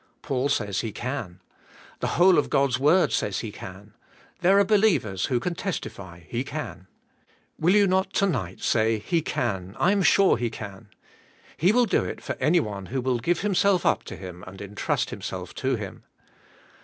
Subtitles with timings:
[0.23, 1.41] Paul says He can;
[1.99, 3.93] the whole of God's word says He can;
[4.39, 6.87] there are believers who can testify He can.
[7.59, 10.89] Will you not, to nig ht, say, "He can, I am sure He can?"
[11.55, 15.11] He will do it for anyone who will give himself up to Him and entrust
[15.11, 16.01] himself to Him.